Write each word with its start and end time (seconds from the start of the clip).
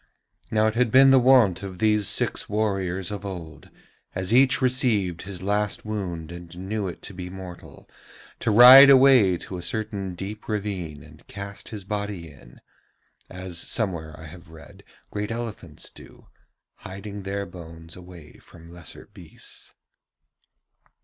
Now 0.49 0.65
it 0.65 0.73
had 0.73 0.89
been 0.89 1.11
the 1.11 1.19
wont 1.19 1.61
of 1.61 1.77
these 1.77 2.07
six 2.07 2.49
warriors 2.49 3.11
of 3.11 3.23
old, 3.23 3.69
as 4.15 4.33
each 4.33 4.59
received 4.59 5.21
his 5.21 5.43
last 5.43 5.85
wound 5.85 6.31
and 6.31 6.57
knew 6.57 6.87
it 6.87 7.03
to 7.03 7.13
be 7.13 7.29
mortal, 7.29 7.87
to 8.39 8.49
ride 8.49 8.89
away 8.89 9.37
to 9.37 9.57
a 9.57 9.61
certain 9.61 10.15
deep 10.15 10.47
ravine 10.49 11.03
and 11.03 11.27
cast 11.27 11.69
his 11.69 11.83
body 11.83 12.31
in, 12.31 12.61
as 13.29 13.59
somewhere 13.59 14.19
I 14.19 14.23
have 14.25 14.49
read 14.49 14.83
great 15.11 15.29
elephants 15.29 15.91
do, 15.91 16.29
hiding 16.77 17.21
their 17.21 17.45
bones 17.45 17.95
away 17.95 18.39
from 18.39 18.71
lesser 18.71 19.05
beasts. 19.13 19.75